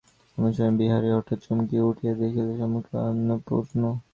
এমন 0.37 0.51
সময় 0.53 0.75
বিহারী 0.79 1.09
হঠাৎ 1.11 1.39
চমকিয়া 1.45 1.83
উঠিয়া 1.89 2.13
দেখিল, 2.21 2.47
সম্মুখে 2.59 2.95
অন্নপূর্ণা। 3.07 3.89